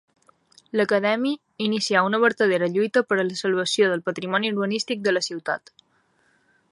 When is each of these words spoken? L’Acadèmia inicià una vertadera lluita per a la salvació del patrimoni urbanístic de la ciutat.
L’Acadèmia 0.79 1.37
inicià 1.65 2.01
una 2.07 2.21
vertadera 2.23 2.71
lluita 2.77 3.05
per 3.11 3.19
a 3.19 3.27
la 3.29 3.37
salvació 3.43 3.91
del 3.91 4.03
patrimoni 4.09 4.51
urbanístic 4.55 5.07
de 5.09 5.17
la 5.17 5.25
ciutat. 5.31 5.73